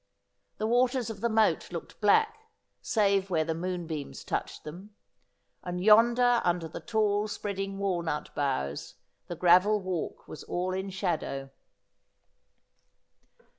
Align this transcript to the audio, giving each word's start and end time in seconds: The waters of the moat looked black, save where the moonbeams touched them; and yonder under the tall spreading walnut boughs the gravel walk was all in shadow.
The 0.57 0.65
waters 0.65 1.11
of 1.11 1.21
the 1.21 1.29
moat 1.29 1.71
looked 1.71 2.01
black, 2.01 2.49
save 2.81 3.29
where 3.29 3.43
the 3.45 3.53
moonbeams 3.53 4.23
touched 4.23 4.63
them; 4.63 4.95
and 5.63 5.79
yonder 5.79 6.41
under 6.43 6.67
the 6.67 6.79
tall 6.79 7.27
spreading 7.27 7.77
walnut 7.77 8.33
boughs 8.33 8.95
the 9.27 9.35
gravel 9.35 9.79
walk 9.79 10.27
was 10.27 10.43
all 10.45 10.73
in 10.73 10.89
shadow. 10.89 11.51